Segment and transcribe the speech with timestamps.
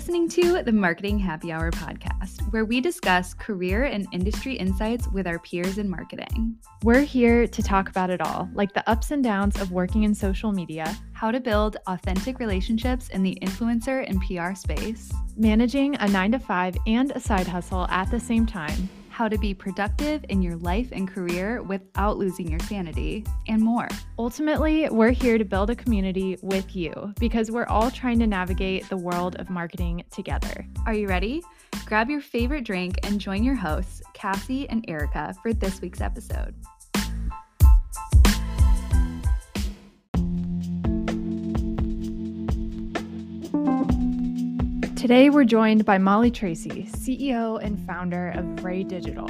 [0.00, 5.26] listening to the Marketing Happy Hour podcast, where we discuss career and industry insights with
[5.26, 6.56] our peers in marketing.
[6.82, 10.14] We're here to talk about it all, like the ups and downs of working in
[10.14, 16.08] social media, how to build authentic relationships in the influencer and PR space, managing a
[16.08, 18.88] nine to five and a side hustle at the same time
[19.20, 23.86] how to be productive in your life and career without losing your sanity, and more.
[24.18, 28.88] Ultimately, we're here to build a community with you because we're all trying to navigate
[28.88, 30.66] the world of marketing together.
[30.86, 31.42] Are you ready?
[31.84, 36.54] Grab your favorite drink and join your hosts, Cassie and Erica, for this week's episode.
[45.00, 49.28] Today, we're joined by Molly Tracy, CEO and founder of VRAI Digital.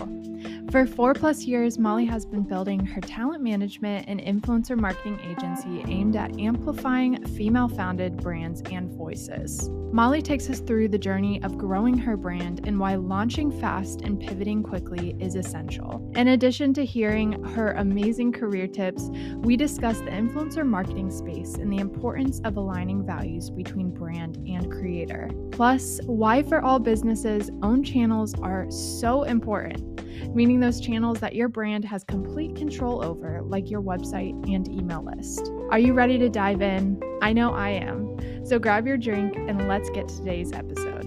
[0.70, 5.82] For four plus years, Molly has been building her talent management and influencer marketing agency
[5.88, 9.68] aimed at amplifying female founded brands and voices.
[9.92, 14.20] Molly takes us through the journey of growing her brand and why launching fast and
[14.20, 16.08] pivoting quickly is essential.
[16.14, 21.72] In addition to hearing her amazing career tips, we discuss the influencer marketing space and
[21.72, 25.28] the importance of aligning values between brand and creator.
[25.50, 29.89] Plus, why for all businesses, own channels are so important
[30.34, 35.04] meaning those channels that your brand has complete control over, like your website and email
[35.04, 35.50] list.
[35.70, 37.00] Are you ready to dive in?
[37.22, 38.46] I know I am.
[38.46, 41.04] So grab your drink and let's get today's episode.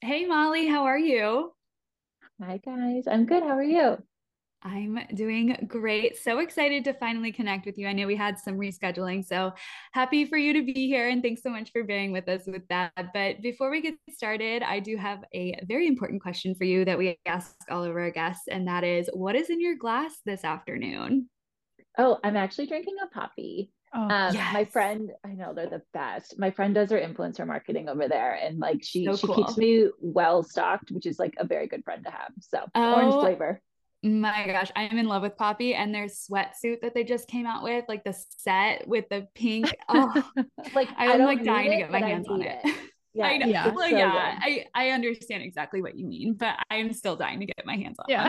[0.00, 1.52] Hey, Molly, how are you?
[2.42, 3.04] Hi, guys.
[3.10, 3.42] I'm good.
[3.42, 4.02] How are you?
[4.66, 6.18] I'm doing great.
[6.18, 7.86] So excited to finally connect with you.
[7.86, 9.52] I know we had some rescheduling, so
[9.92, 11.08] happy for you to be here.
[11.08, 12.92] And thanks so much for bearing with us with that.
[13.14, 16.98] But before we get started, I do have a very important question for you that
[16.98, 20.42] we ask all of our guests, and that is what is in your glass this
[20.42, 21.28] afternoon?
[21.96, 23.70] Oh, I'm actually drinking a Poppi.
[23.94, 24.52] Oh, um, yes.
[24.52, 26.40] my friend, I know they're the best.
[26.40, 29.36] My friend does her influencer marketing over there, and like she so she cool.
[29.36, 32.32] keeps me well stocked, which is like a very good friend to have.
[32.40, 33.62] So oh, orange flavor
[34.02, 37.62] my gosh, I'm in love with Poppi and their sweatsuit that they just came out
[37.62, 39.72] with, like the set with the pink.
[39.88, 40.30] Oh,
[40.74, 42.58] like I'm like dying to get my hands on it.
[42.64, 42.74] it.
[43.14, 43.46] Yeah, I know.
[43.46, 47.40] Yeah, well, so yeah I, I understand exactly what you mean, but I'm still dying
[47.40, 48.04] to get my hands on.
[48.10, 48.28] Yeah.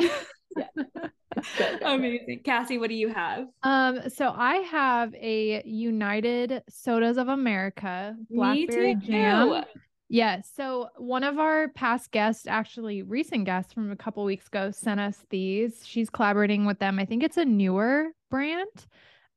[0.55, 1.09] yeah.
[1.81, 2.39] Amazing.
[2.45, 3.47] Cassie, what do you have?
[3.63, 9.65] Um, so I have a United Sodas of America Blackberry Jam.
[10.09, 10.49] Yes.
[10.55, 14.99] So one of our past guests, actually recent guests from a couple weeks ago, sent
[14.99, 15.85] us these.
[15.85, 16.97] She's collaborating with them.
[16.97, 18.85] I think it's a newer brand.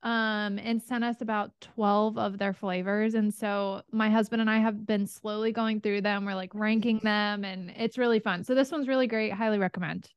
[0.02, 3.12] Um, and sent us about 12 of their flavors.
[3.12, 6.24] And so my husband and I have been slowly going through them.
[6.24, 8.42] We're like ranking them and it's really fun.
[8.42, 9.30] So this one's really great.
[9.30, 10.08] Highly recommend.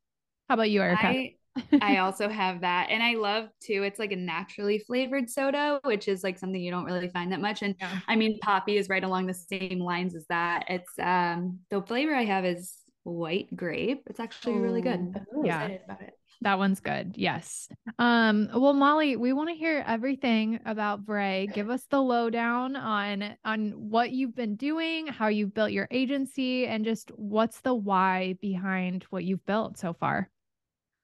[0.48, 1.06] How about you, Erica?
[1.06, 1.34] I-
[1.80, 2.88] I also have that.
[2.90, 6.70] And I love too, it's like a naturally flavored soda, which is like something you
[6.70, 7.62] don't really find that much.
[7.62, 8.00] And yeah.
[8.08, 10.64] I mean, Poppi is right along the same lines as that.
[10.68, 14.02] It's um the flavor I have is white grape.
[14.06, 15.14] It's actually really good.
[15.34, 15.66] I'm yeah.
[15.84, 16.14] about it.
[16.40, 17.14] That one's good.
[17.16, 17.68] Yes.
[17.98, 21.52] Um, well, Molly, we want to hear everything about VRAI.
[21.54, 26.66] Give us the lowdown on on what you've been doing, how you've built your agency,
[26.66, 30.28] and just what's the why behind what you've built so far.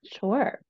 [0.04, 0.60] Sure.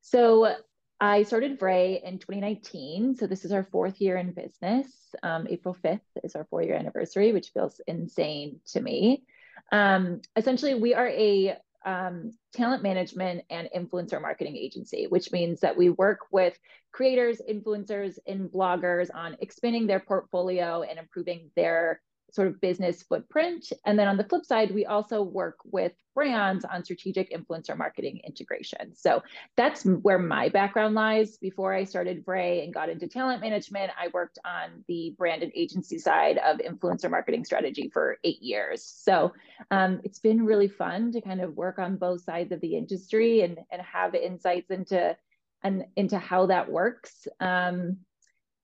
[0.00, 0.54] So
[1.00, 3.16] I started VRAI in 2019.
[3.16, 4.86] So this is our fourth year in business.
[5.22, 9.24] Um, April 5th is our four year anniversary, which feels insane to me.
[9.72, 15.76] Um, essentially, we are a um, talent management and influencer marketing agency, which means that
[15.76, 16.58] we work with
[16.92, 23.72] creators, influencers, and bloggers on expanding their portfolio and improving their sort of business footprint.
[23.84, 28.20] And then on the flip side, we also work with brands on strategic influencer marketing
[28.26, 28.94] integration.
[28.94, 29.22] So
[29.56, 31.36] that's where my background lies.
[31.36, 35.52] Before I started VRAI and got into talent management, I worked on the brand and
[35.54, 38.82] agency side of influencer marketing strategy for eight years.
[38.82, 39.32] So
[39.70, 43.42] um, it's been really fun to kind of work on both sides of the industry
[43.42, 45.16] and, and have insights into
[45.62, 47.26] and into how that works.
[47.40, 47.98] Um,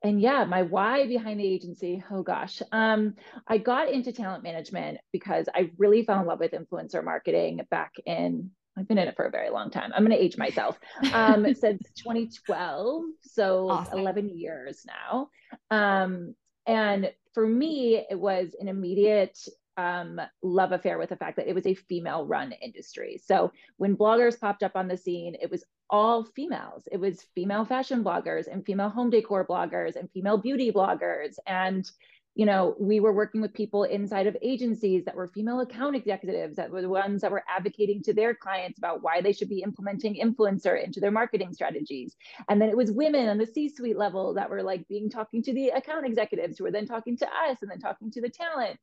[0.03, 2.61] and yeah, my why behind the agency, oh gosh.
[2.73, 3.15] Um,
[3.47, 7.93] I got into talent management because I really fell in love with influencer marketing back
[8.05, 9.93] in, I've been in it for a very long time.
[9.95, 10.79] I'm going to age myself
[11.13, 13.03] um, since 2012.
[13.23, 13.99] So awesome.
[13.99, 15.29] 11 years now.
[15.71, 16.35] Um,
[16.67, 19.39] and for me, it was an immediate
[19.77, 23.21] um, love affair with the fact that it was a female run industry.
[23.25, 26.89] So when bloggers popped up on the scene, it was all females.
[26.91, 31.37] It was female fashion bloggers and female home decor bloggers and female beauty bloggers.
[31.47, 31.91] And
[32.35, 36.57] you know, we were working with people inside of agencies that were female account executives
[36.57, 39.61] that were the ones that were advocating to their clients about why they should be
[39.61, 42.17] implementing influencer into their marketing strategies.
[42.49, 45.53] And then it was women on the C-suite level that were like being talking to
[45.53, 48.79] the account executives who were then talking to us and then talking to the talent.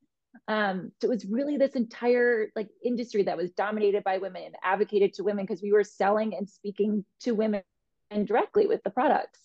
[0.48, 4.56] Um, so it was really this entire like industry that was dominated by women and
[4.64, 7.64] advocated to women because we were selling and speaking to women
[8.12, 9.40] and directly with the products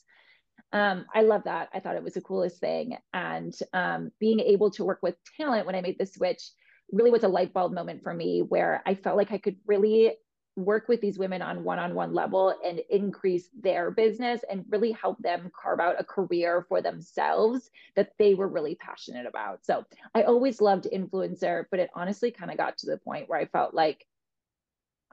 [0.75, 1.69] um, I love that.
[1.73, 2.97] I thought it was the coolest thing.
[3.13, 6.43] And um, being able to work with talent when I made the switch
[6.91, 10.17] really was a light bulb moment for me where I felt like I could really
[10.57, 15.51] work with these women on one-on-one level and increase their business and really help them
[15.61, 19.65] carve out a career for themselves that they were really passionate about.
[19.65, 19.85] So
[20.15, 23.47] I always loved influencer, but it honestly kind of got to the point where I
[23.47, 24.07] felt like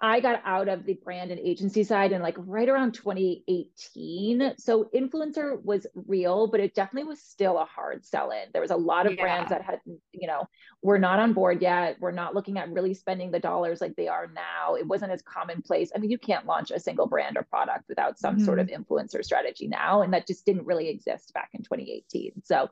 [0.03, 4.55] I got out of the brand and agency side in like right around 2018.
[4.57, 8.49] So influencer was real, but it definitely was still a hard sell in.
[8.51, 9.21] There was a lot of yeah.
[9.21, 9.79] brands that had,
[10.11, 10.47] you know,
[10.81, 11.97] we're not on board yet.
[11.99, 14.73] We're not looking at really spending the dollars like they are now.
[14.73, 15.91] It wasn't as commonplace.
[15.95, 18.45] I mean, you can't launch a single brand or product without some mm-hmm.
[18.45, 20.01] sort of influencer strategy now.
[20.01, 22.41] And that just didn't really exist back in 2018.
[22.43, 22.71] So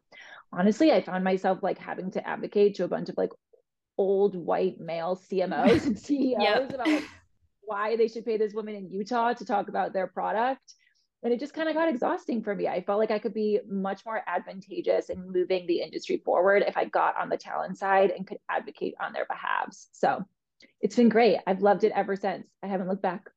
[0.52, 3.32] honestly, I found myself like having to advocate to a bunch of like
[4.00, 6.74] old white male CMOs and CEOs yep.
[6.74, 7.04] about like
[7.64, 10.74] why they should pay this woman in Utah to talk about their product.
[11.22, 12.66] And it just kind of got exhausting for me.
[12.66, 16.78] I felt like I could be much more advantageous in moving the industry forward if
[16.78, 19.90] I got on the talent side and could advocate on their behalves.
[19.92, 20.24] So
[20.80, 21.40] it's been great.
[21.46, 22.48] I've loved it ever since.
[22.64, 23.30] I haven't looked back.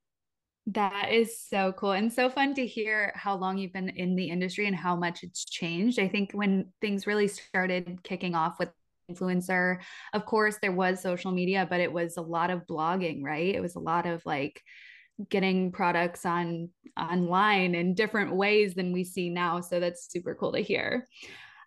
[0.67, 4.31] That is so cool and so fun to hear how long you've been in the
[4.31, 5.99] industry and how much it's changed.
[5.99, 8.69] I think when things really started kicking off with
[9.11, 9.79] influencer.
[10.13, 13.55] Of course, there was social media, but it was a lot of blogging, right?
[13.55, 14.61] It was a lot of like
[15.29, 19.61] getting products on online in different ways than we see now.
[19.61, 21.09] So that's super cool to hear.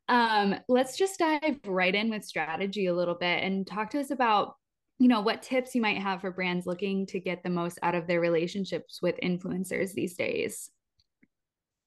[0.07, 4.11] Um, let's just dive right in with strategy a little bit and talk to us
[4.11, 4.55] about
[4.99, 7.95] you know what tips you might have for brands looking to get the most out
[7.95, 10.69] of their relationships with influencers these days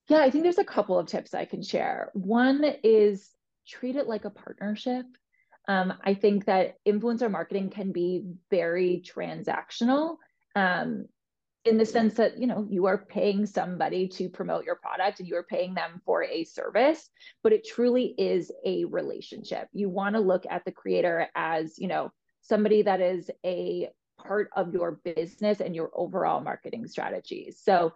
[0.08, 3.30] yeah i think there's a couple of tips i can share one is
[3.66, 5.06] treat it like a partnership
[5.68, 10.16] um, I think that influencer marketing can be very transactional
[10.56, 11.04] um,
[11.64, 15.28] in the sense that you know you are paying somebody to promote your product and
[15.28, 17.10] you are paying them for a service,
[17.42, 19.68] but it truly is a relationship.
[19.72, 22.10] You want to look at the creator as you know
[22.40, 27.60] somebody that is a part of your business and your overall marketing strategies.
[27.62, 27.92] So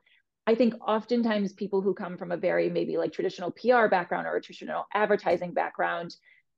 [0.46, 4.36] I think oftentimes people who come from a very maybe like traditional PR background or
[4.36, 6.16] a traditional advertising background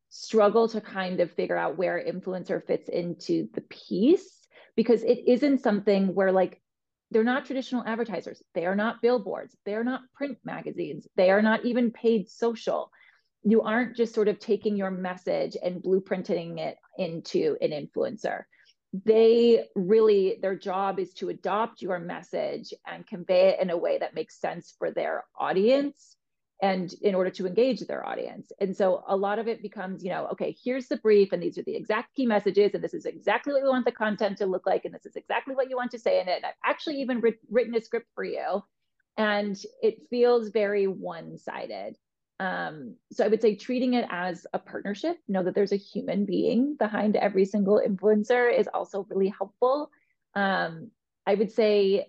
[0.09, 4.47] struggle to kind of figure out where influencer fits into the piece
[4.77, 6.61] because it isn't something where like
[7.11, 8.43] they're not traditional advertisers.
[8.55, 9.57] They are not billboards.
[9.65, 11.07] They're not print magazines.
[11.17, 12.91] They are not even paid social.
[13.45, 18.45] You aren't just sort of taking your message and blueprinting it into an influencer.
[19.05, 23.99] They really their job is to adopt your message and convey it in a way
[23.99, 26.17] that makes sense for their audience
[26.63, 28.53] and in order to engage their audience.
[28.61, 31.59] And so a lot of it becomes, you know, okay, here's the brief, and these
[31.59, 34.47] are the exact key messages, and this is exactly what we want the content to
[34.47, 36.37] look like, and this is exactly what you want to say in it.
[36.37, 38.63] And I've actually even written a script for you.
[39.17, 41.97] And it feels very one sided.
[42.41, 46.25] Um, so I would say treating it as a partnership, know that there's a human
[46.25, 49.91] being behind every single influencer is also really helpful.
[50.35, 50.91] Um,
[51.27, 52.09] I would say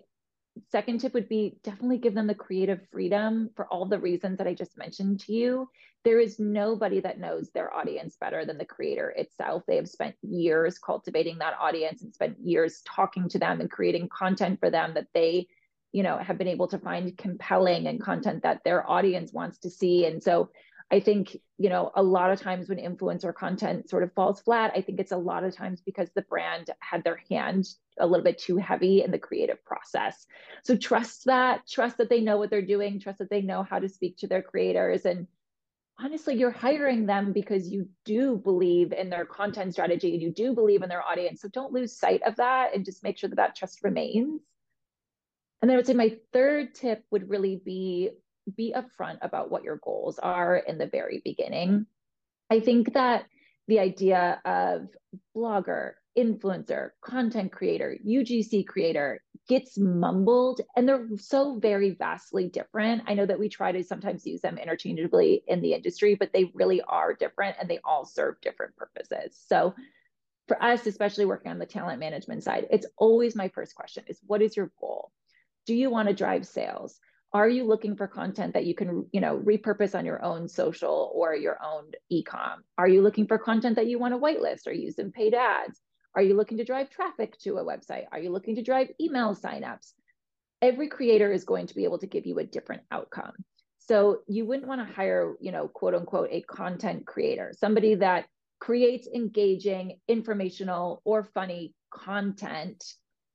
[0.70, 4.46] second tip would be definitely give them the creative freedom for all the reasons that
[4.46, 5.68] I just mentioned to you.
[6.04, 9.64] There is nobody that knows their audience better than the creator itself.
[9.66, 14.08] They have spent years cultivating that audience and spent years talking to them and creating
[14.08, 15.46] content for them that they,
[15.92, 19.70] you know, have been able to find compelling and content that their audience wants to
[19.70, 20.06] see.
[20.06, 20.50] And so
[20.90, 24.72] I think, you know, a lot of times when influencer content sort of falls flat,
[24.76, 27.66] I think it's a lot of times because the brand had their hand
[27.98, 30.26] a little bit too heavy in the creative process.
[30.62, 33.80] So trust that, trust that they know what they're doing, trust that they know how
[33.80, 35.06] to speak to their creators.
[35.06, 35.26] And
[35.98, 40.54] honestly, you're hiring them because you do believe in their content strategy and you do
[40.54, 41.40] believe in their audience.
[41.40, 44.40] So don't lose sight of that and just make sure that that trust remains.
[45.60, 48.10] And then I would say my third tip would really be
[48.54, 51.86] be upfront about what your goals are in the very beginning.
[52.50, 53.26] I think that
[53.68, 54.88] the idea of
[55.36, 63.02] blogger, influencer, content creator, UGC creator gets mumbled and they're so very vastly different.
[63.06, 66.50] I know that we try to sometimes use them interchangeably in the industry, but they
[66.54, 69.38] really are different and they all serve different purposes.
[69.46, 69.74] So
[70.48, 74.20] for us, especially working on the talent management side, it's always my first question is
[74.26, 75.12] what is your goal?
[75.66, 76.98] Do you want to drive sales?
[77.36, 81.12] Are you looking for content that you can you know repurpose on your own social
[81.14, 82.56] or your own ecom?
[82.78, 84.66] Are you looking for content that you want to whitelist?
[84.66, 85.78] Or use in paid ads?
[86.14, 88.04] Are you looking to drive traffic to a website?
[88.10, 89.92] Are you looking to drive email signups?
[90.62, 93.34] Every creator is going to be able to give you a different outcome.
[93.80, 98.24] So you wouldn't want to hire you know quote unquote a content creator somebody that
[98.60, 102.82] creates engaging informational or funny content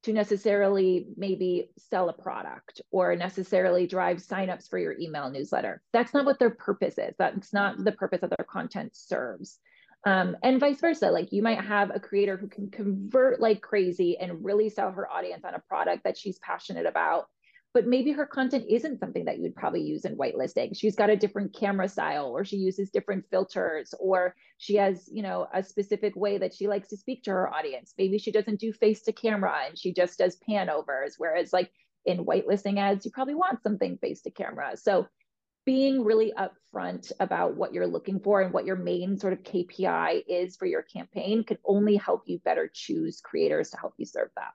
[0.03, 5.81] to necessarily maybe sell a product or necessarily drive signups for your email newsletter.
[5.93, 7.13] That's not what their purpose is.
[7.19, 9.59] That's not the purpose that their content serves.
[10.03, 11.11] Um, and vice versa.
[11.11, 15.07] Like you might have a creator who can convert like crazy and really sell her
[15.09, 17.27] audience on a product that she's passionate about
[17.73, 20.77] but maybe her content isn't something that you would probably use in whitelisting.
[20.77, 25.23] She's got a different camera style or she uses different filters or she has, you
[25.23, 27.93] know, a specific way that she likes to speak to her audience.
[27.97, 31.71] Maybe she doesn't do face to camera and she just does pan overs whereas like
[32.05, 34.75] in whitelisting ads you probably want something face to camera.
[34.75, 35.07] So
[35.65, 40.23] being really upfront about what you're looking for and what your main sort of KPI
[40.27, 44.29] is for your campaign could only help you better choose creators to help you serve
[44.35, 44.51] that.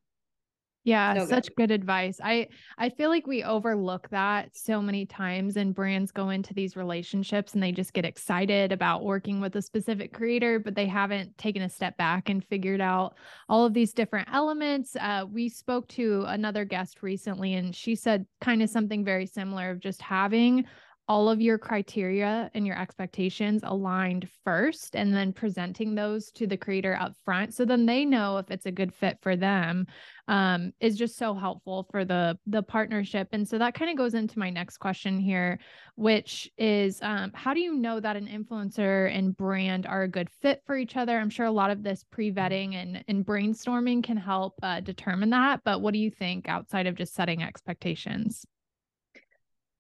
[0.87, 1.57] Yeah, so such good.
[1.57, 2.21] good advice.
[2.23, 2.47] I
[2.78, 7.55] I feel like we overlook that so many times and brands go into these relationships
[7.55, 11.62] and they just get excited about working with a specific creator, but they haven't taken
[11.62, 13.16] a step back and figured out
[13.49, 14.95] all of these different elements.
[14.95, 19.71] Uh, we spoke to another guest recently and she said kind of something very similar
[19.71, 20.64] of just having
[21.09, 26.57] all of your criteria and your expectations aligned first and then presenting those to the
[26.57, 29.87] creator up front so then they know if it's a good fit for them
[30.29, 33.29] um, is just so helpful for the the partnership.
[33.33, 35.59] And so that kind of goes into my next question here
[35.95, 40.29] which is um, how do you know that an influencer and brand are a good
[40.43, 41.19] fit for each other?
[41.19, 45.61] I'm sure a lot of this pre-vetting and, and brainstorming can help uh, determine that
[45.65, 48.45] but what do you think outside of just setting expectations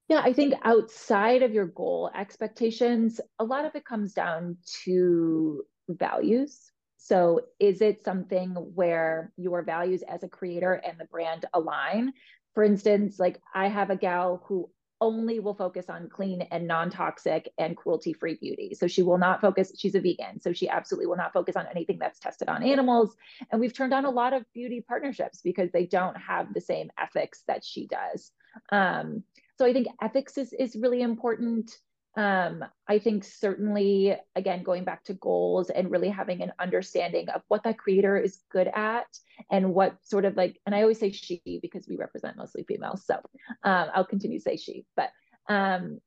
[0.08, 5.64] yeah, I think outside of your goal expectations, a lot of it comes down to
[5.88, 6.70] values.
[6.96, 12.12] So, is it something where your values as a creator and the brand align?
[12.54, 14.70] For instance, like I have a gal who
[15.00, 18.74] only will focus on clean and non-toxic and cruelty-free beauty.
[18.74, 21.66] So she will not focus, she's a vegan, so she absolutely will not focus on
[21.70, 23.14] anything that's tested on animals.
[23.50, 26.90] And we've turned on a lot of beauty partnerships because they don't have the same
[26.98, 28.32] ethics that she does.
[28.72, 29.22] Um,
[29.58, 31.70] so I think ethics is, is really important.
[32.16, 37.42] Um, I think certainly, again, going back to goals and really having an understanding of
[37.48, 39.06] what that creator is good at
[39.50, 43.04] and what sort of like, and I always say she because we represent mostly females.
[43.04, 43.16] So
[43.64, 45.10] um, I'll continue to say she, but
[45.48, 46.00] um,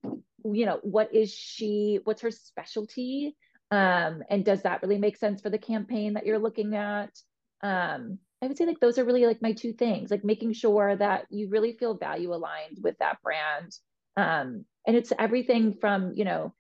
[0.44, 3.36] you know, what is she, what's her specialty?
[3.72, 7.12] Um, and does that really make sense for the campaign that you're looking at?
[7.62, 10.96] Um, I would say like those are really like my two things, like making sure
[10.96, 13.76] that you really feel value aligned with that brand.
[14.16, 16.54] Um, and it's everything from, you know,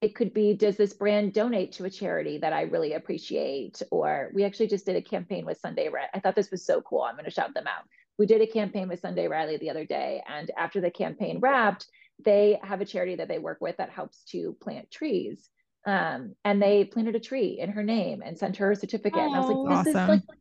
[0.00, 3.82] it could be does this brand donate to a charity that I really appreciate?
[3.90, 6.08] Or we actually just did a campaign with Sunday Riley.
[6.14, 7.02] I thought this was so cool.
[7.02, 7.84] I'm going to shout them out.
[8.18, 10.22] We did a campaign with Sunday Riley the other day.
[10.28, 11.86] And after the campaign wrapped,
[12.24, 15.48] they have a charity that they work with that helps to plant trees.
[15.86, 19.20] Um, and they planted a tree in her name and sent her a certificate.
[19.20, 20.02] Oh, and I was like, this awesome.
[20.02, 20.38] is like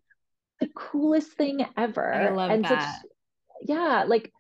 [0.64, 2.14] the coolest thing ever.
[2.14, 3.02] I love and that.
[3.02, 3.12] Such,
[3.62, 4.32] yeah, like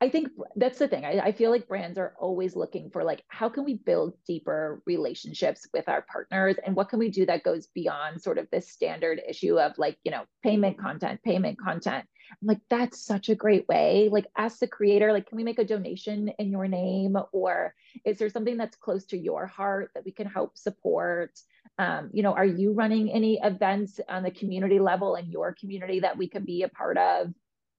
[0.00, 1.04] I think that's the thing.
[1.04, 4.80] I, I, feel like brands are always looking for like how can we build deeper
[4.86, 8.70] relationships with our partners and what can we do that goes beyond sort of this
[8.70, 12.04] standard issue of like, you know, payment content, payment content.
[12.30, 14.08] I'm like, that's such a great way.
[14.10, 17.16] Like ask the creator, like, can we make a donation in your name?
[17.32, 21.38] Or is there something that's close to your heart that we can help support?
[21.78, 26.00] Um, you know, are you running any events on the community level in your community
[26.00, 27.28] that we can be a part of?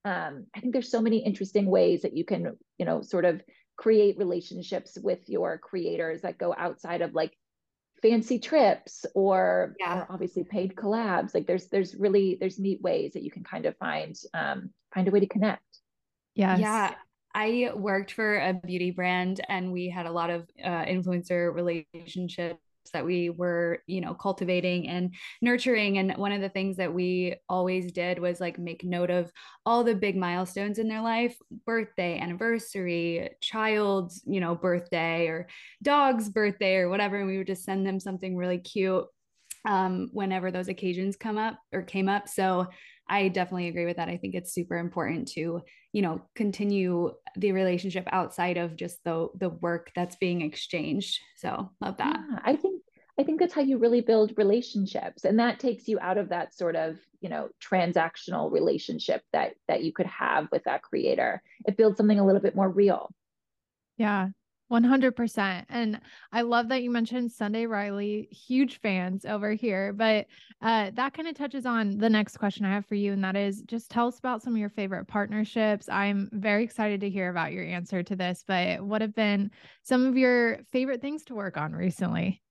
[0.05, 3.41] Um, I think there's so many interesting ways that you can, you know, sort of
[3.77, 7.33] create relationships with your creators that go outside of like
[8.01, 9.99] fancy trips or, yeah.
[9.99, 11.33] or obviously paid collabs.
[11.33, 15.07] Like there's there's really there's neat ways that you can kind of find um, find
[15.07, 15.63] a way to connect.
[16.35, 16.57] Yeah.
[16.57, 16.95] Yeah.
[17.35, 22.59] I worked for a beauty brand and we had a lot of uh, influencer relationships
[22.93, 25.97] that we were you know cultivating and nurturing.
[25.97, 29.31] And one of the things that we always did was like make note of
[29.65, 35.47] all the big milestones in their life birthday anniversary child's you know birthday or
[35.83, 37.17] dog's birthday or whatever.
[37.17, 39.05] And we would just send them something really cute
[39.65, 42.27] um, whenever those occasions come up or came up.
[42.27, 42.67] So
[43.09, 44.07] I definitely agree with that.
[44.07, 45.61] I think it's super important to,
[45.91, 51.19] you know, continue the relationship outside of just the the work that's being exchanged.
[51.37, 52.19] So love that.
[52.29, 52.83] Yeah, I think
[53.19, 55.25] I think that's how you really build relationships.
[55.25, 59.83] And that takes you out of that sort of, you know, transactional relationship that that
[59.83, 61.41] you could have with that creator.
[61.65, 63.09] It builds something a little bit more real.
[63.97, 64.29] Yeah,
[64.71, 65.65] 100%.
[65.69, 65.99] And
[66.31, 69.93] I love that you mentioned Sunday Riley, huge fans over here.
[69.93, 70.27] But
[70.61, 73.13] uh, that kind of touches on the next question I have for you.
[73.13, 75.89] And that is just tell us about some of your favorite partnerships.
[75.89, 78.43] I'm very excited to hear about your answer to this.
[78.47, 79.51] But what have been
[79.83, 82.41] some of your favorite things to work on recently?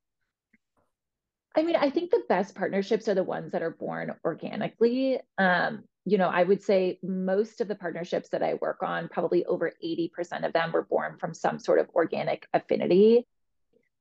[1.57, 5.19] I mean, I think the best partnerships are the ones that are born organically.
[5.39, 9.45] Um, you know, I would say most of the partnerships that I work on, probably
[9.45, 13.27] over 80% of them were born from some sort of organic affinity.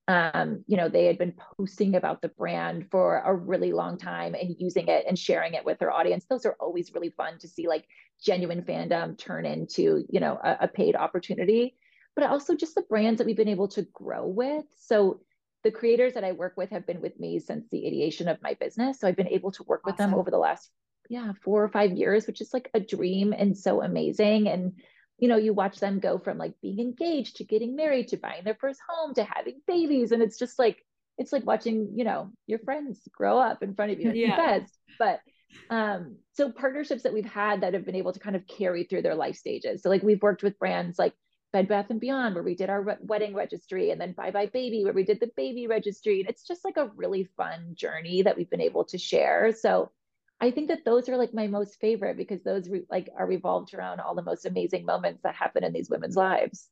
[0.07, 4.35] Um, you know, they had been posting about the brand for a really long time
[4.35, 6.25] and using it and sharing it with their audience.
[6.29, 7.85] Those are always really fun to see like
[8.23, 11.75] genuine fandom turn into, you know, a, a paid opportunity,
[12.15, 14.65] but also just the brands that we've been able to grow with.
[14.77, 15.19] So
[15.63, 18.53] the creators that I work with have been with me since the ideation of my
[18.53, 18.99] business.
[18.99, 19.91] So I've been able to work awesome.
[19.91, 20.71] with them over the last
[21.09, 24.47] yeah, four or five years, which is like a dream and so amazing.
[24.47, 24.73] And,
[25.17, 28.43] you know, you watch them go from like being engaged to getting married to buying
[28.43, 30.11] their first home to having babies.
[30.11, 30.83] And it's just like,
[31.17, 34.09] it's like watching, you know, your friends grow up in front of you.
[34.09, 34.35] It's yeah.
[34.35, 34.77] the best.
[34.99, 35.19] But
[35.69, 39.01] um, so partnerships that we've had that have been able to kind of carry through
[39.01, 39.81] their life stages.
[39.81, 41.13] So like we've worked with brands like
[41.53, 44.47] Bed Bath and Beyond, where we did our re- wedding registry, and then Buy Buy
[44.47, 46.19] Baby, where we did the baby registry.
[46.19, 49.53] And it's just like a really fun journey that we've been able to share.
[49.57, 49.89] So
[50.39, 53.73] I think that those are like my most favorite because those re- like are revolved
[53.73, 56.69] around all the most amazing moments that happen in these women's lives.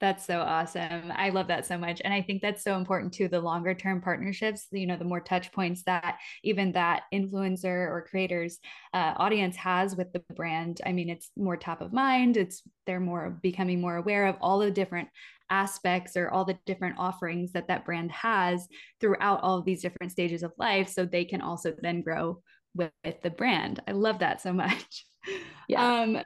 [0.00, 1.12] That's so awesome.
[1.14, 2.00] I love that so much.
[2.02, 3.28] And I think that's so important too.
[3.28, 8.06] The longer term partnerships, you know, the more touch points that even that influencer or
[8.08, 8.58] creators
[8.94, 10.80] uh, audience has with the brand.
[10.86, 12.38] I mean, it's more top of mind.
[12.38, 15.08] It's they're more becoming more aware of all the different
[15.50, 18.68] aspects or all the different offerings that that brand has
[19.00, 20.88] throughout all of these different stages of life.
[20.88, 22.40] So they can also then grow
[22.74, 23.80] with, with the brand.
[23.86, 25.06] I love that so much.
[25.68, 26.00] Yeah.
[26.00, 26.18] Um,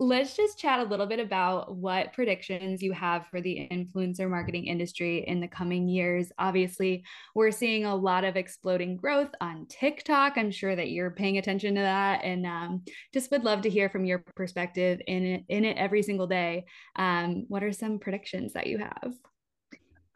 [0.00, 4.64] let's just chat a little bit about what predictions you have for the influencer marketing
[4.64, 6.32] industry in the coming years.
[6.38, 7.04] Obviously,
[7.34, 10.38] we're seeing a lot of exploding growth on TikTok.
[10.38, 13.90] I'm sure that you're paying attention to that, and um, just would love to hear
[13.90, 16.64] from your perspective in it, in it every single day.
[16.96, 19.12] Um, what are some predictions that you have?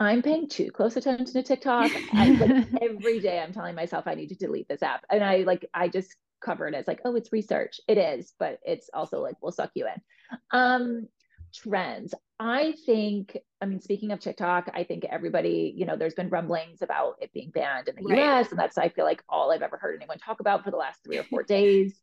[0.04, 1.90] I'm paying too close attention to TikTok.
[2.12, 5.04] I, like, every day I'm telling myself I need to delete this app.
[5.10, 7.80] And I like, I just cover it as like, oh, it's research.
[7.88, 10.00] It is, but it's also like, we'll suck you in.
[10.50, 11.08] Um,
[11.54, 12.14] trends.
[12.38, 16.82] I think, I mean, speaking of TikTok, I think everybody, you know, there's been rumblings
[16.82, 18.40] about it being banned in the right.
[18.40, 18.50] US.
[18.50, 20.98] And that's, I feel like, all I've ever heard anyone talk about for the last
[21.04, 21.98] three or four days.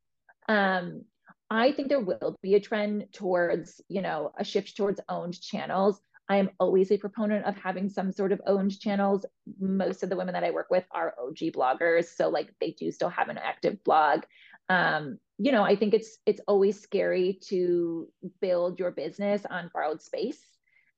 [0.47, 1.03] Um,
[1.49, 6.01] I think there will be a trend towards, you know, a shift towards owned channels.
[6.29, 9.25] I am always a proponent of having some sort of owned channels.
[9.59, 12.91] Most of the women that I work with are OG bloggers, so like they do
[12.91, 14.21] still have an active blog.
[14.69, 18.07] Um, you know, I think it's it's always scary to
[18.39, 20.39] build your business on borrowed space.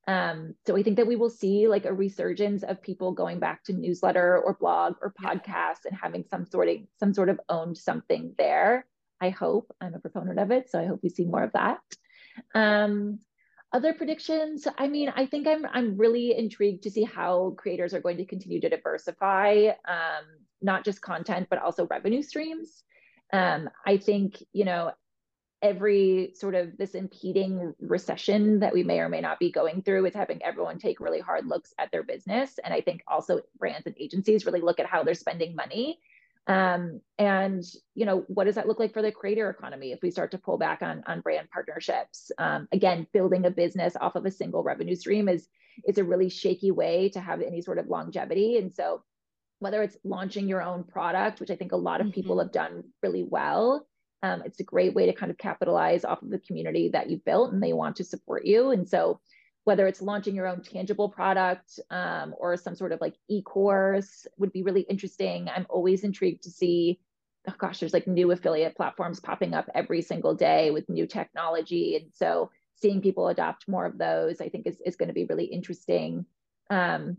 [0.06, 3.64] Um, so I think that we will see like a resurgence of people going back
[3.64, 7.78] to newsletter or blog or podcast and having some sort of some sort of owned
[7.78, 8.86] something there.
[9.20, 11.80] I hope I'm a proponent of it, so I hope we see more of that.
[12.54, 13.20] Um,
[13.74, 18.00] other predictions, I mean, I think I'm I'm really intrigued to see how creators are
[18.00, 20.24] going to continue to diversify um,
[20.62, 22.84] not just content but also revenue streams.
[23.32, 24.92] Um, I think you know
[25.60, 30.06] every sort of this impeding recession that we may or may not be going through
[30.06, 33.86] is having everyone take really hard looks at their business, and I think also brands
[33.86, 35.98] and agencies really look at how they're spending money
[36.46, 40.10] um, and you know, what does that look like for the creator economy if we
[40.10, 42.30] start to pull back on on brand partnerships?
[42.38, 45.48] Um, again, building a business off of a single revenue stream is
[45.86, 48.58] is a really shaky way to have any sort of longevity.
[48.58, 49.02] And so,
[49.60, 52.14] whether it's launching your own product, which I think a lot of mm-hmm.
[52.14, 53.86] people have done really well,
[54.22, 57.24] um, it's a great way to kind of capitalize off of the community that you've
[57.24, 58.70] built, and they want to support you.
[58.70, 59.20] And so,
[59.64, 64.52] whether it's launching your own tangible product um, or some sort of like e-course would
[64.52, 65.48] be really interesting.
[65.54, 67.00] I'm always intrigued to see,
[67.48, 71.96] oh gosh, there's like new affiliate platforms popping up every single day with new technology.
[71.96, 75.24] And so seeing people adopt more of those, I think is, is going to be
[75.24, 76.26] really interesting.
[76.68, 77.16] Um,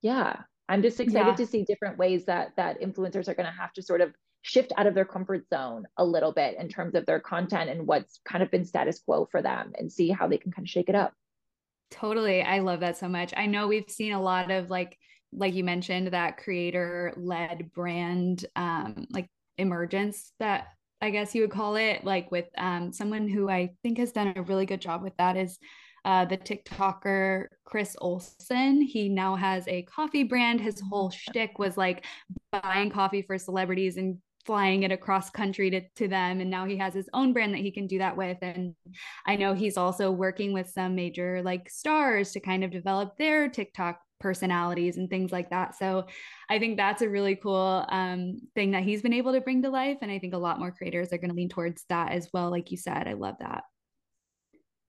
[0.00, 0.36] yeah,
[0.68, 1.36] I'm just excited yeah.
[1.36, 4.72] to see different ways that that influencers are going to have to sort of shift
[4.76, 8.20] out of their comfort zone a little bit in terms of their content and what's
[8.26, 10.88] kind of been status quo for them and see how they can kind of shake
[10.88, 11.14] it up.
[11.94, 12.42] Totally.
[12.42, 13.32] I love that so much.
[13.36, 14.98] I know we've seen a lot of like
[15.32, 19.28] like you mentioned that creator led brand um like
[19.58, 20.68] emergence that
[21.00, 24.32] I guess you would call it like with um someone who I think has done
[24.34, 25.56] a really good job with that is
[26.04, 28.82] uh, the TikToker Chris Olsen.
[28.82, 30.60] He now has a coffee brand.
[30.60, 32.04] His whole shtick was like
[32.50, 36.76] buying coffee for celebrities and flying it across country to, to them and now he
[36.76, 38.74] has his own brand that he can do that with and
[39.26, 43.48] i know he's also working with some major like stars to kind of develop their
[43.48, 46.06] tiktok personalities and things like that so
[46.48, 49.70] i think that's a really cool um, thing that he's been able to bring to
[49.70, 52.28] life and i think a lot more creators are going to lean towards that as
[52.32, 53.64] well like you said i love that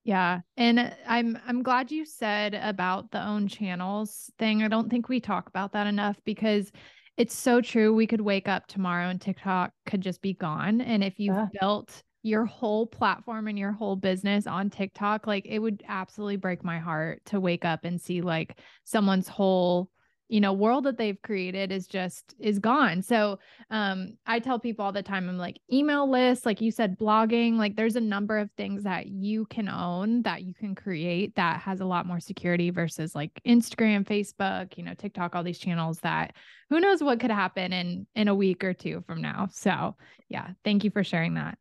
[0.06, 0.42] yeah.
[0.56, 4.62] And I'm I'm glad you said about the own channels thing.
[4.62, 6.70] I don't think we talk about that enough because
[7.16, 7.94] it's so true.
[7.94, 10.80] We could wake up tomorrow and TikTok could just be gone.
[10.80, 11.48] And if you've yeah.
[11.60, 16.64] built your whole platform and your whole business on TikTok, like it would absolutely break
[16.64, 19.90] my heart to wake up and see like someone's whole
[20.28, 23.02] you know world that they've created is just is gone.
[23.02, 23.38] So
[23.70, 27.56] um i tell people all the time i'm like email lists like you said blogging
[27.56, 31.60] like there's a number of things that you can own that you can create that
[31.60, 35.98] has a lot more security versus like instagram facebook you know tiktok all these channels
[36.00, 36.34] that
[36.70, 39.48] who knows what could happen in in a week or two from now.
[39.52, 39.96] So
[40.28, 41.58] yeah thank you for sharing that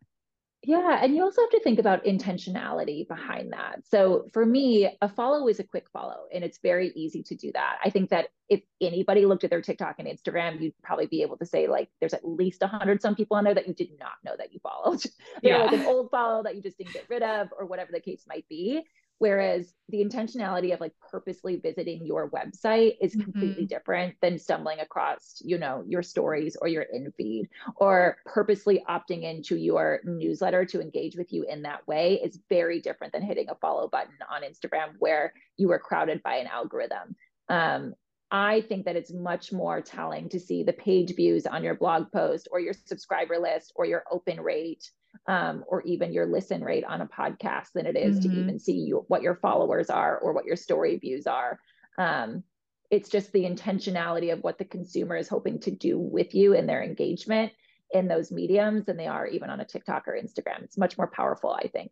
[0.66, 1.00] yeah.
[1.02, 3.86] And you also have to think about intentionality behind that.
[3.86, 7.52] So for me, a follow is a quick follow, and it's very easy to do
[7.54, 7.78] that.
[7.84, 11.38] I think that if anybody looked at their TikTok and Instagram, you'd probably be able
[11.38, 13.92] to say, like, there's at least a hundred some people on there that you did
[14.00, 15.04] not know that you followed.
[15.44, 15.64] They're yeah.
[15.66, 18.24] like an old follow that you just didn't get rid of, or whatever the case
[18.28, 18.84] might be.
[19.18, 23.66] Whereas the intentionality of like purposely visiting your website is completely mm-hmm.
[23.66, 27.48] different than stumbling across, you know, your stories or your in feed
[27.78, 32.82] or purposely opting into your newsletter to engage with you in that way is very
[32.82, 37.16] different than hitting a follow button on Instagram where you are crowded by an algorithm.
[37.48, 37.94] Um,
[38.32, 42.12] I think that it's much more telling to see the page views on your blog
[42.12, 44.90] post or your subscriber list or your open rate
[45.28, 48.30] um, or even your listen rate on a podcast than it is mm-hmm.
[48.30, 51.60] to even see you, what your followers are or what your story views are.
[51.98, 52.44] Um,
[52.92, 56.68] it's just the intentionality of what the consumer is hoping to do with you in
[56.68, 57.52] their engagement
[57.92, 60.64] in those mediums than they are even on a TikTok or Instagram.
[60.64, 61.92] It's much more powerful, I think.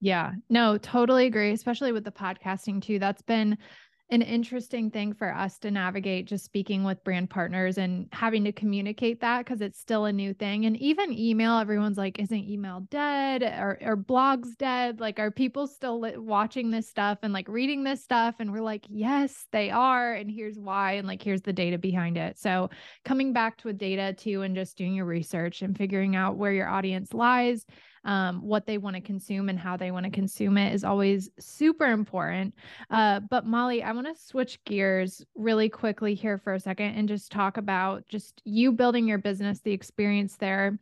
[0.00, 2.98] Yeah, no, totally agree, especially with the podcasting too.
[2.98, 3.56] That's been
[4.10, 8.52] an interesting thing for us to navigate just speaking with brand partners and having to
[8.52, 10.66] communicate that because it's still a new thing.
[10.66, 13.42] And even email everyone's like isn't email dead?
[13.42, 15.00] Or, blogs dead?
[15.00, 18.36] Like are people still li- watching this stuff and like reading this stuff?
[18.40, 22.18] And we're like yes they are and here's why and like here's the data behind
[22.18, 22.38] it.
[22.38, 22.68] So
[23.04, 26.68] coming back to data too and just doing your research and figuring out where your
[26.68, 27.64] audience lies
[28.04, 31.30] um, what they want to consume and how they want to consume it is always
[31.38, 32.54] super important.
[32.90, 37.08] Uh, but Molly, I want to switch gears really quickly here for a second and
[37.08, 40.78] just talk about just you building your business, the experience there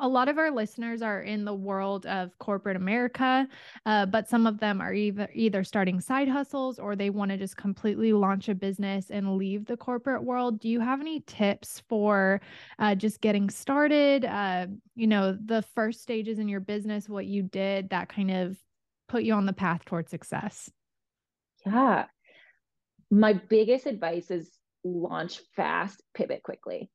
[0.00, 3.46] a lot of our listeners are in the world of corporate America,
[3.84, 7.36] uh, but some of them are either either starting side hustles or they want to
[7.36, 10.60] just completely launch a business and leave the corporate world.
[10.60, 12.40] Do you have any tips for
[12.78, 14.24] uh, just getting started?
[14.24, 18.58] Uh, you know, the first stages in your business, what you did that kind of
[19.08, 20.70] put you on the path towards success.
[21.66, 22.06] Yeah,
[23.10, 24.50] my biggest advice is
[24.84, 26.90] launch fast, pivot quickly.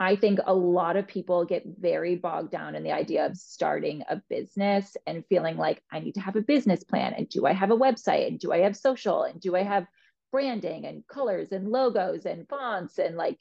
[0.00, 4.02] I think a lot of people get very bogged down in the idea of starting
[4.08, 7.14] a business and feeling like I need to have a business plan.
[7.16, 8.26] And do I have a website?
[8.26, 9.22] And do I have social?
[9.22, 9.86] And do I have
[10.32, 12.98] branding and colors and logos and fonts?
[12.98, 13.38] And like,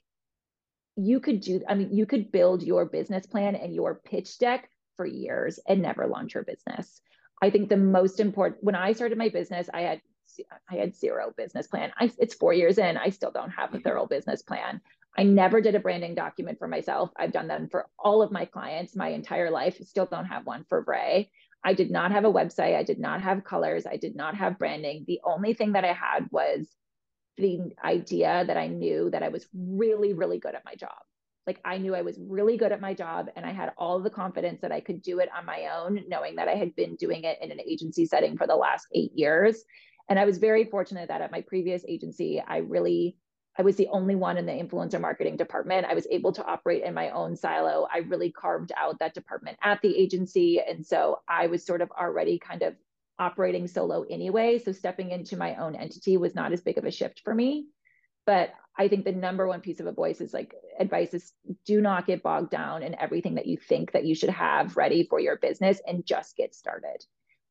[0.98, 4.70] you could do, I mean, you could build your business plan and your pitch deck
[4.98, 7.02] for years and never launch your business.
[7.42, 10.02] I think the most important, when I started my business, I had
[10.70, 11.92] I had zero business plan.
[11.98, 12.98] I, it's four years in.
[12.98, 13.84] I still don't have a mm-hmm.
[13.84, 14.82] thorough business plan.
[15.18, 17.12] I never did a branding document for myself.
[17.18, 19.78] I've done them for all of my clients my entire life.
[19.84, 21.30] Still don't have one for VRAI.
[21.64, 22.76] I did not have a website.
[22.76, 23.86] I did not have colors.
[23.86, 25.06] I did not have branding.
[25.08, 26.68] The only thing that I had was
[27.38, 30.98] the idea that I knew that I was really, really good at my job.
[31.48, 34.10] Like I knew I was really good at my job and I had all the
[34.10, 37.24] confidence that I could do it on my own, knowing that I had been doing
[37.24, 39.64] it in an agency setting for the last eight years.
[40.12, 43.16] And I was very fortunate that at my previous agency, I really
[43.58, 45.88] I was the only one in the influencer marketing department.
[45.90, 47.88] I was able to operate in my own silo.
[47.90, 50.60] I really carved out that department at the agency.
[50.60, 52.76] And so I was sort of already kind of
[53.20, 54.60] operating solo anyway.
[54.60, 57.68] So stepping into my own entity was not as big of a shift for me.
[58.26, 61.32] But I think the number one piece of advice is like advice is
[61.66, 65.08] do not get bogged down in everything that you think that you should have ready
[65.10, 67.02] for your business and just get started.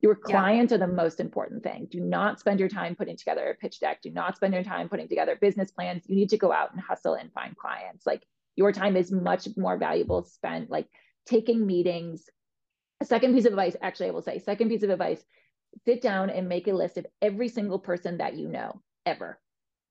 [0.00, 0.76] Your clients yeah.
[0.76, 1.86] are the most important thing.
[1.90, 4.00] Do not spend your time putting together a pitch deck.
[4.02, 6.04] Do not spend your time putting together business plans.
[6.06, 8.06] You need to go out and hustle and find clients.
[8.06, 8.22] Like
[8.56, 10.86] your time is much more valuable spent like
[11.26, 12.24] taking meetings.
[13.02, 15.22] A second piece of advice, actually, I will say, second piece of advice
[15.84, 19.38] sit down and make a list of every single person that you know ever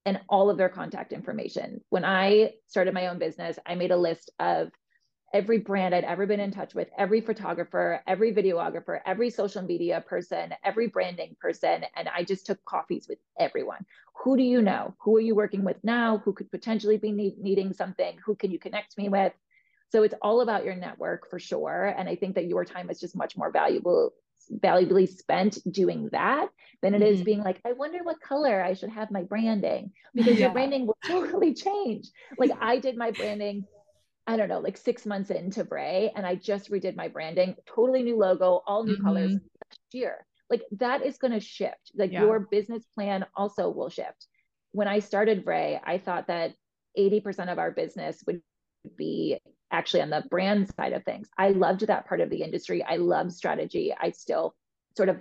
[0.06, 1.82] and all of their contact information.
[1.89, 4.72] When I started my own business, I made a list of
[5.34, 10.04] every brand I'd ever been in touch with, every photographer, every videographer, every social media
[10.08, 11.84] person, every branding person.
[11.96, 13.86] And I just took coffees with everyone.
[14.24, 14.96] Who do you know?
[15.00, 16.18] Who are you working with now?
[16.20, 18.18] Who could potentially be need- needing something?
[18.26, 19.34] Who can you connect me with?
[19.92, 21.94] So it's all about your network for sure.
[21.98, 24.13] And I think that your time is just much more valuable
[24.52, 26.50] valuably spent doing that
[26.82, 27.13] than it mm-hmm.
[27.13, 30.46] is being like, I wonder what color I should have my branding because yeah.
[30.46, 32.08] your branding will totally change.
[32.38, 33.65] Like I did my branding,
[34.30, 38.04] I don't know, like six months into VRAI, and I just redid my branding, totally
[38.04, 39.04] new logo, all new mm-hmm.
[39.04, 40.24] colors last year.
[40.52, 41.92] Like that is going to shift.
[41.96, 42.22] Like yeah.
[42.22, 44.28] your business plan also will shift.
[44.72, 46.54] When I started VRAI, I thought that
[46.96, 48.44] 80% of our business would
[48.96, 49.39] be
[49.72, 51.28] actually on the brand side of things.
[51.36, 52.84] I loved that part of the industry.
[52.84, 53.96] I love strategy.
[54.00, 54.54] I still
[54.96, 55.18] sort of,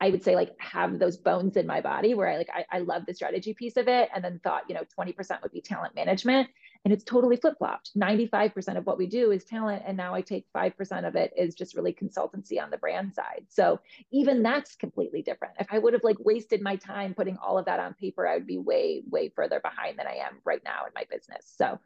[0.00, 2.78] I would say like have those bones in my body where I like, I, I
[2.78, 4.08] love the strategy piece of it.
[4.14, 6.48] And then thought, you know, 20% would be talent management.
[6.84, 7.92] And it's totally flip flopped.
[7.96, 9.84] 95% of what we do is talent.
[9.86, 13.46] And now I take 5% of it is just really consultancy on the brand side.
[13.48, 13.78] So
[14.10, 15.54] even that's completely different.
[15.60, 18.34] If I would have like wasted my time putting all of that on paper, I
[18.34, 21.52] would be way, way further behind than I am right now in my business.
[21.56, 21.78] So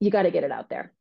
[0.00, 0.92] you got to get it out there.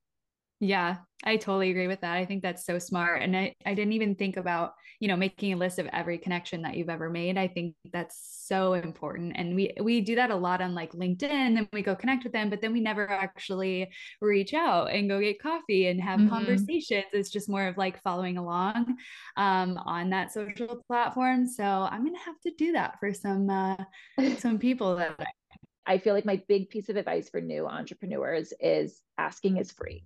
[0.61, 2.17] Yeah, I totally agree with that.
[2.17, 3.21] I think that's so smart.
[3.21, 6.63] And I, I didn't even think about, you know, making a list of every connection
[6.63, 7.37] that you've ever made.
[7.37, 9.33] I think that's so important.
[9.35, 12.33] And we we do that a lot on like LinkedIn and we go connect with
[12.33, 16.29] them, but then we never actually reach out and go get coffee and have mm-hmm.
[16.29, 17.05] conversations.
[17.13, 18.97] It's just more of like following along
[19.37, 21.47] um, on that social platform.
[21.47, 23.77] So I'm gonna have to do that for some uh,
[24.39, 25.17] some people that
[25.85, 30.03] I feel like my big piece of advice for new entrepreneurs is asking is free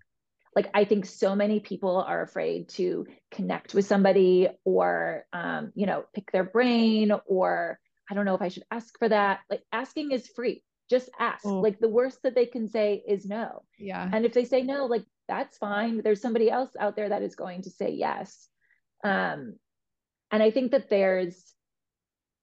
[0.56, 5.86] like i think so many people are afraid to connect with somebody or um, you
[5.86, 9.40] know pick their brain or i don't know if i should ask for that.
[9.50, 10.64] Like asking is free.
[10.90, 11.46] Just ask.
[11.46, 11.60] Oh.
[11.62, 13.64] like the worst that they can say is no.
[13.80, 14.08] Yeah.
[14.12, 16.02] And if they say no like that's fine.
[16.04, 18.48] There's somebody else out there that is going to say yes.
[19.04, 19.56] Um
[20.32, 21.54] and i think that there's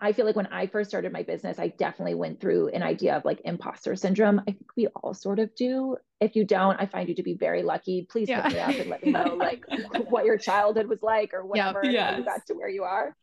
[0.00, 3.16] I feel like when I first started my business, I definitely went through an idea
[3.16, 4.40] of like imposter syndrome.
[4.40, 5.96] I think we all sort of do.
[6.20, 8.06] If you don't, I find you to be very lucky.
[8.10, 8.48] Please yeah.
[8.48, 9.64] me up and let me know like
[10.08, 12.18] what your childhood was like or whatever yes.
[12.18, 13.14] you got to where you are.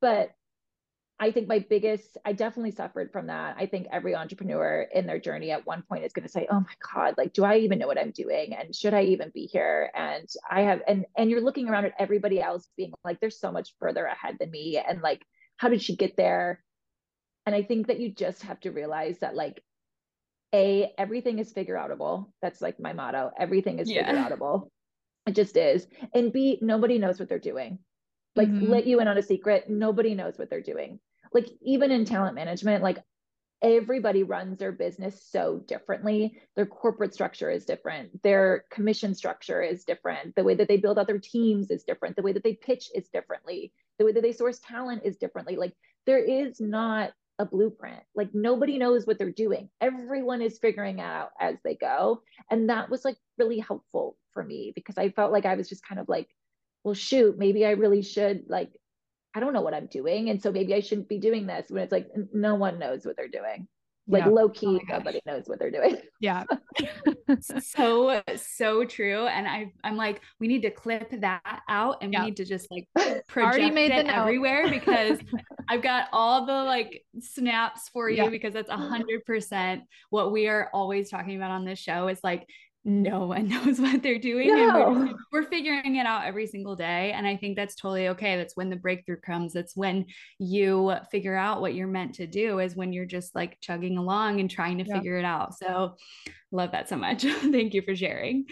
[0.00, 0.30] But
[1.20, 3.56] I think my biggest, I definitely suffered from that.
[3.56, 6.58] I think every entrepreneur in their journey at one point is going to say, "Oh
[6.58, 8.54] my God, like, do I even know what I'm doing?
[8.54, 11.94] And should I even be here?" And I have, and and you're looking around at
[11.96, 15.24] everybody else being like, "There's so much further ahead than me," and like
[15.62, 16.60] how did she get there?
[17.46, 19.62] And i think that you just have to realize that like
[20.54, 23.30] a everything is figure outable that's like my motto.
[23.38, 24.06] Everything is yeah.
[24.06, 24.68] figure outable
[25.26, 25.86] it just is.
[26.14, 27.78] And b nobody knows what they're doing.
[28.34, 28.70] Like mm-hmm.
[28.70, 29.70] let you in on a secret.
[29.70, 30.98] Nobody knows what they're doing.
[31.32, 32.98] Like even in talent management like
[33.62, 36.42] everybody runs their business so differently.
[36.56, 38.20] Their corporate structure is different.
[38.24, 40.34] Their commission structure is different.
[40.34, 42.16] The way that they build out their teams is different.
[42.16, 43.72] The way that they pitch is differently
[44.02, 45.56] the way that they source talent is differently.
[45.56, 45.72] Like
[46.06, 48.02] there is not a blueprint.
[48.14, 49.70] Like nobody knows what they're doing.
[49.80, 52.22] Everyone is figuring out as they go.
[52.50, 55.86] And that was like really helpful for me because i felt like i was just
[55.86, 56.26] kind of like
[56.84, 58.70] well shoot maybe i really should like
[59.34, 60.30] i don't know what i'm doing.
[60.30, 63.16] And so maybe i shouldn't be doing this when it's like no one knows what
[63.16, 63.68] they're doing
[64.08, 64.30] like yeah.
[64.30, 66.42] low key oh nobody knows what they're doing yeah
[67.60, 72.20] so so true and i i'm like we need to clip that out and yeah.
[72.20, 72.88] we need to just like
[73.28, 75.18] project it everywhere because
[75.68, 78.28] i've got all the like snaps for you yeah.
[78.28, 82.18] because that's a hundred percent what we are always talking about on this show is
[82.24, 82.46] like
[82.84, 84.90] no one knows what they're doing no.
[84.90, 88.36] and we're, we're, figuring it out every single day and i think that's totally okay
[88.36, 90.04] that's when the breakthrough comes that's when
[90.38, 94.40] you figure out what you're meant to do is when you're just like chugging along
[94.40, 94.94] and trying to yeah.
[94.94, 95.94] figure it out so
[96.50, 98.44] love that so much thank you for sharing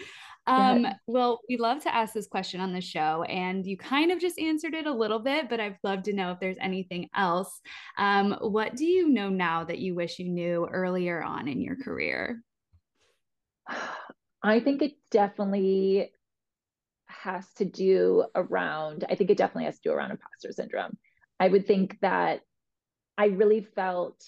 [0.47, 4.19] um, well, we love to ask this question on the show, and you kind of
[4.19, 7.61] just answered it a little bit, but I'd love to know if there's anything else.
[7.95, 11.75] Um, what do you know now that you wish you knew earlier on in your
[11.75, 12.41] career?
[14.43, 16.11] I think it definitely
[17.07, 20.97] has to do around, I think it definitely has to do around imposter syndrome.
[21.39, 22.41] I would think that
[23.17, 24.23] I really felt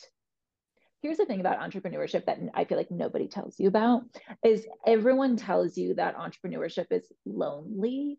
[1.03, 4.03] here's the thing about entrepreneurship that I feel like nobody tells you about
[4.43, 8.17] is everyone tells you that entrepreneurship is lonely.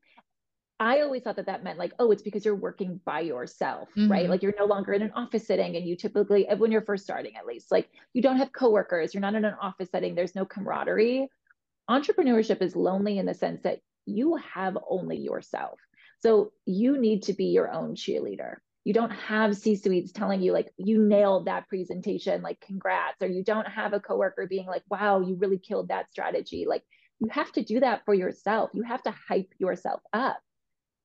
[0.78, 4.12] I always thought that that meant like, oh, it's because you're working by yourself, mm-hmm.
[4.12, 4.28] right?
[4.28, 7.36] Like you're no longer in an office setting and you typically, when you're first starting
[7.36, 10.44] at least, like you don't have coworkers, you're not in an office setting, there's no
[10.44, 11.28] camaraderie
[11.90, 15.78] entrepreneurship is lonely in the sense that you have only yourself.
[16.20, 18.56] So you need to be your own cheerleader.
[18.84, 23.26] you don't have C suites telling you, like, you nailed that presentation, like, congrats, or
[23.26, 26.66] you don't have a coworker being like, wow, you really killed that strategy.
[26.68, 26.82] Like,
[27.18, 28.70] you have to do that for yourself.
[28.74, 30.38] You have to hype yourself up.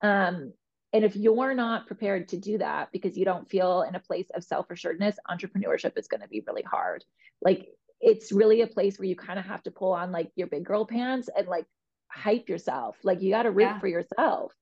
[0.02, 0.52] Um,
[0.92, 4.28] and if you're not prepared to do that because you don't feel in a place
[4.36, 7.06] of self assuredness, entrepreneurship is going to be really hard.
[7.42, 7.70] Like,
[8.02, 10.66] it's really a place where you kind of have to pull on like your big
[10.66, 11.66] girl pants and like
[12.12, 12.98] hype yourself.
[13.04, 13.80] Like, you got to root yeah.
[13.80, 14.54] for yourself.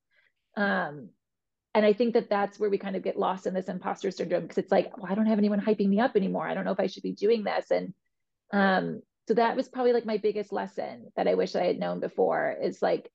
[0.55, 1.09] Um,
[1.73, 4.41] and I think that that's where we kind of get lost in this imposter syndrome
[4.43, 6.47] because it's like, well, I don't have anyone hyping me up anymore.
[6.47, 7.69] I don't know if I should be doing this.
[7.69, 7.93] And
[8.51, 11.99] um, so that was probably like my biggest lesson that I wish I had known
[11.99, 13.11] before is like,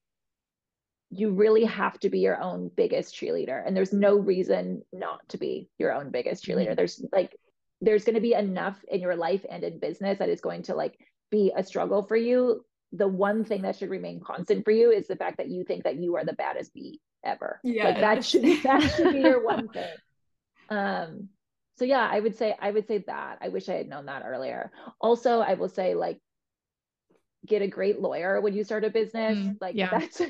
[1.09, 3.61] you really have to be your own biggest cheerleader.
[3.65, 6.67] And there's no reason not to be your own biggest cheerleader.
[6.67, 6.75] Mm-hmm.
[6.75, 7.35] There's like,
[7.81, 10.75] there's going to be enough in your life and in business that is going to
[10.75, 10.97] like
[11.31, 12.63] be a struggle for you.
[12.91, 15.83] The one thing that should remain constant for you is the fact that you think
[15.83, 17.59] that you are the baddest bee ever.
[17.63, 17.85] Yeah.
[17.85, 19.89] Like that should that should be your one thing.
[20.69, 21.29] Um
[21.77, 23.39] so yeah, I would say I would say that.
[23.41, 24.71] I wish I had known that earlier.
[25.01, 26.19] Also, I will say like
[27.45, 29.37] get a great lawyer when you start a business.
[29.37, 29.89] Mm, like yeah.
[29.89, 30.21] that's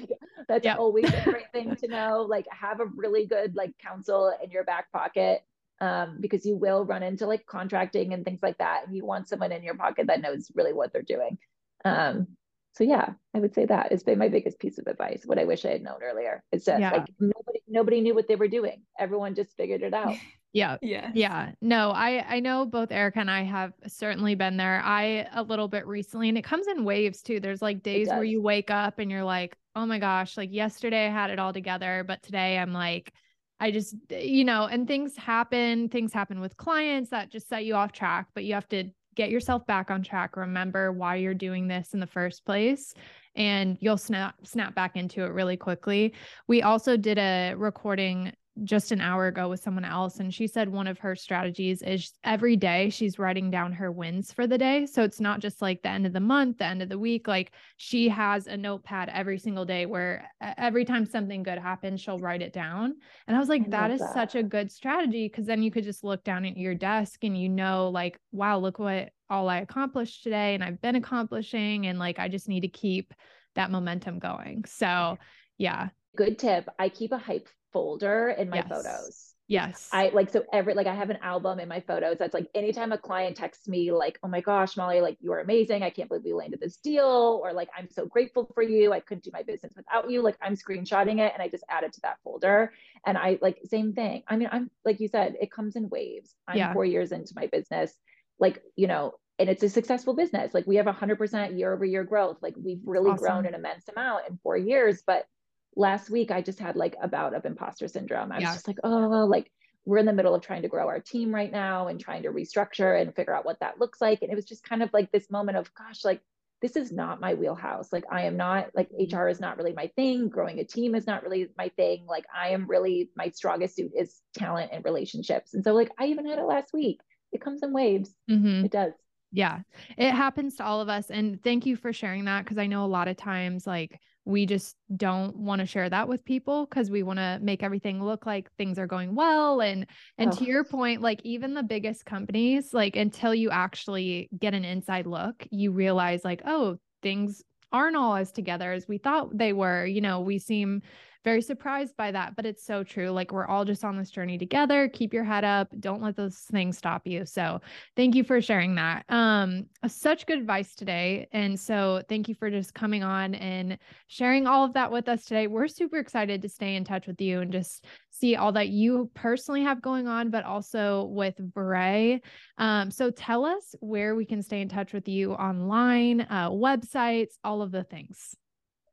[0.47, 0.79] that's yep.
[0.79, 2.25] always a great thing to know.
[2.27, 5.43] Like have a really good like counsel in your back pocket.
[5.81, 8.83] Um, because you will run into like contracting and things like that.
[8.85, 11.37] And you want someone in your pocket that knows really what they're doing.
[11.83, 12.27] Um,
[12.73, 15.23] so yeah, I would say that has been my biggest piece of advice.
[15.25, 16.91] What I wish I had known earlier is that yeah.
[16.91, 18.81] like nobody nobody knew what they were doing.
[18.97, 20.15] Everyone just figured it out.
[20.55, 20.77] Yeah.
[20.83, 21.09] Yeah.
[21.15, 21.53] Yeah.
[21.61, 24.83] No, I I know both Erica and I have certainly been there.
[24.85, 27.39] I a little bit recently and it comes in waves too.
[27.39, 31.07] There's like days where you wake up and you're like, "Oh my gosh, like yesterday
[31.07, 33.13] I had it all together, but today I'm like
[33.59, 37.75] I just you know, and things happen, things happen with clients that just set you
[37.75, 38.85] off track, but you have to
[39.15, 42.95] get yourself back on track remember why you're doing this in the first place
[43.35, 46.13] and you'll snap snap back into it really quickly.
[46.47, 50.69] We also did a recording just an hour ago with someone else and she said
[50.69, 54.85] one of her strategies is every day she's writing down her wins for the day.
[54.85, 57.27] So it's not just like the end of the month the end of the week
[57.27, 62.19] like she has a notepad every single day where every time something good happens she'll
[62.19, 62.93] write it down.
[63.27, 64.13] And i was like I that is that.
[64.13, 67.35] such a good strategy because then you could just look down at your desk and
[67.39, 71.97] you know like wow look what all i accomplished today and i've been accomplishing and
[71.97, 73.13] like i just need to keep
[73.55, 74.65] that momentum going.
[74.65, 75.17] So
[75.57, 78.67] yeah good tip i keep a hype folder in my yes.
[78.69, 79.29] photos.
[79.49, 79.89] Yes.
[79.91, 82.93] I like so every like I have an album in my photos that's like anytime
[82.93, 85.83] a client texts me like, "Oh my gosh, Molly, like you are amazing.
[85.83, 88.93] I can't believe we landed this deal," or like, "I'm so grateful for you.
[88.93, 91.83] I couldn't do my business without you." Like I'm screenshotting it and I just add
[91.83, 92.71] it to that folder.
[93.05, 94.23] And I like same thing.
[94.29, 96.33] I mean, I'm like you said, it comes in waves.
[96.47, 96.73] I'm yeah.
[96.73, 97.93] 4 years into my business.
[98.39, 100.53] Like, you know, and it's a successful business.
[100.53, 102.37] Like we have 100% year over year growth.
[102.41, 103.25] Like we've really awesome.
[103.25, 105.25] grown an immense amount in 4 years, but
[105.75, 108.31] last week I just had like a bout of imposter syndrome.
[108.31, 108.53] I was yeah.
[108.53, 109.51] just like, oh, like
[109.85, 112.29] we're in the middle of trying to grow our team right now and trying to
[112.29, 114.21] restructure and figure out what that looks like.
[114.21, 116.21] And it was just kind of like this moment of, gosh, like
[116.61, 117.91] this is not my wheelhouse.
[117.91, 119.15] Like I am not like mm-hmm.
[119.15, 120.29] HR is not really my thing.
[120.29, 122.05] Growing a team is not really my thing.
[122.07, 125.53] Like I am really my strongest suit is talent and relationships.
[125.53, 127.01] And so like I even had it last week.
[127.33, 128.13] It comes in waves.
[128.29, 128.65] Mm-hmm.
[128.65, 128.93] It does.
[129.33, 129.61] Yeah,
[129.97, 131.09] it happens to all of us.
[131.09, 134.45] And thank you for sharing that because I know a lot of times, like, we
[134.45, 138.25] just don't want to share that with people because we want to make everything look
[138.25, 139.85] like things are going well and
[140.17, 140.35] and oh.
[140.35, 145.05] to your point like even the biggest companies like until you actually get an inside
[145.05, 149.85] look you realize like oh things aren't all as together as we thought they were
[149.85, 150.81] you know we seem
[151.23, 153.09] very surprised by that, but it's so true.
[153.09, 154.89] Like we're all just on this journey together.
[154.89, 155.69] Keep your head up.
[155.79, 157.25] Don't let those things stop you.
[157.25, 157.61] So
[157.95, 159.05] thank you for sharing that.
[159.09, 161.27] Um, such good advice today.
[161.31, 165.25] And so thank you for just coming on and sharing all of that with us
[165.25, 165.47] today.
[165.47, 169.09] We're super excited to stay in touch with you and just see all that you
[169.13, 172.21] personally have going on, but also with VRAI.
[172.57, 177.33] Um, so tell us where we can stay in touch with you online, uh, websites,
[177.43, 178.35] all of the things.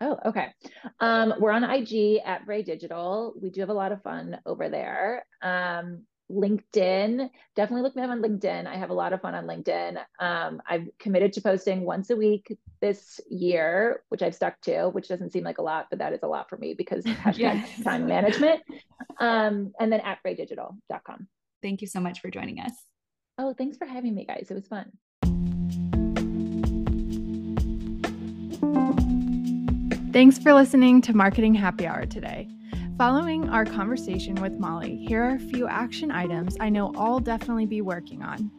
[0.01, 0.49] Oh, okay.
[1.01, 3.35] Um, we're on IG at VRAI Digital.
[3.41, 5.27] We do have a lot of fun over there.
[5.43, 8.67] Um, LinkedIn, definitely look me up on LinkedIn.
[8.67, 9.99] I have a lot of fun on LinkedIn.
[10.21, 15.09] Um, I've committed to posting once a week this year, which I've stuck to, which
[15.09, 18.07] doesn't seem like a lot, but that is a lot for me because hashtag time
[18.07, 18.63] management.
[19.19, 21.29] Um, and then at vraidigital.com.
[21.63, 22.73] Thank you so much for joining us.
[23.37, 24.47] Oh, thanks for having me, guys.
[24.51, 24.93] It was fun.
[30.13, 32.49] Thanks for listening to Marketing Happy Hour today.
[32.99, 37.67] Following our conversation with Molly, here are a few action items I know I'll definitely
[37.67, 38.51] be working on.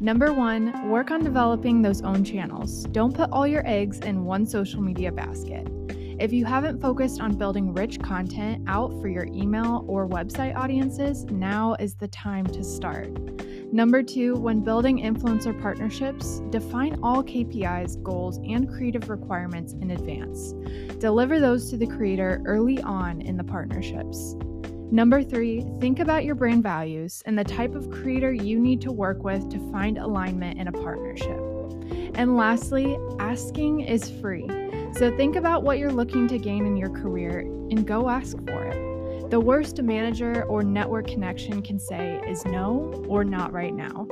[0.00, 2.84] Number one, work on developing those owned channels.
[2.92, 5.66] Don't put all your eggs in one social media basket.
[6.20, 11.24] If you haven't focused on building rich content out for your email or website audiences,
[11.24, 13.08] now is the time to start.
[13.70, 20.54] Number two, when building influencer partnerships, define all KPIs, goals, and creative requirements in advance.
[20.98, 24.34] Deliver those to the creator early on in the partnerships.
[24.90, 28.90] Number three, think about your brand values and the type of creator you need to
[28.90, 31.38] work with to find alignment in a partnership.
[32.14, 34.48] And lastly, asking is free.
[34.94, 38.64] So think about what you're looking to gain in your career and go ask for
[38.64, 38.87] it.
[39.30, 44.08] The worst a manager or network connection can say is no or not right now.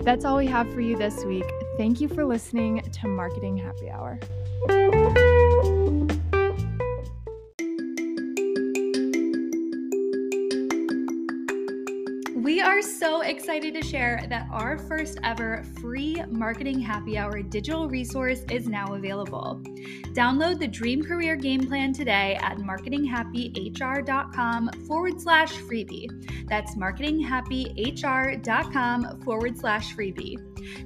[0.00, 1.44] That's all we have for you this week.
[1.76, 4.18] Thank you for listening to Marketing Happy Hour.
[12.96, 18.68] So excited to share that our first ever free marketing happy hour digital resource is
[18.68, 19.60] now available.
[20.12, 26.08] Download the Dream Career Game Plan today at marketinghappyhr.com forward slash freebie.
[26.48, 30.36] That's marketinghappyhr.com forward slash freebie.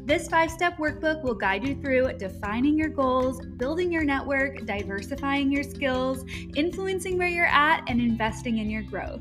[0.07, 5.53] This five step workbook will guide you through defining your goals, building your network, diversifying
[5.53, 6.24] your skills,
[6.57, 9.20] influencing where you're at, and investing in your growth.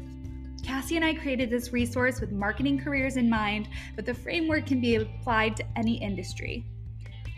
[0.72, 3.68] Cassie and I created this resource with marketing careers in mind,
[3.98, 6.66] but the framework can be applied to any industry.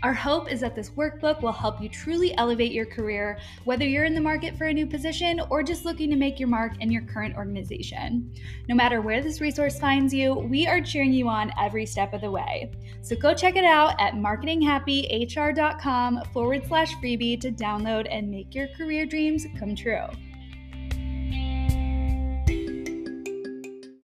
[0.04, 4.04] Our hope is that this workbook will help you truly elevate your career, whether you're
[4.04, 6.92] in the market for a new position or just looking to make your mark in
[6.92, 8.32] your current organization.
[8.70, 12.22] No matter where this resource finds you, we are cheering you on every step of
[12.22, 12.72] the way.
[13.02, 18.68] So go check it out at marketinghappyhr.com forward slash freebie to download and make your
[18.78, 20.06] career dreams come true.